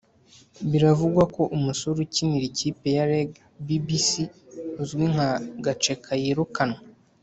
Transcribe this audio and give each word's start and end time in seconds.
Biravugwako 0.71 1.35
ko 1.45 1.49
umusore 1.57 1.97
ukinira 2.05 2.45
ikipe 2.51 2.87
ya 2.97 3.05
reg 3.11 3.29
bbc 3.65 4.09
uzwi 4.81 5.05
nka 5.13 5.29
gaceka 5.65 6.09
yirukanwe 6.23 6.79